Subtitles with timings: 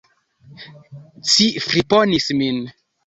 [1.33, 2.59] Ci friponis min!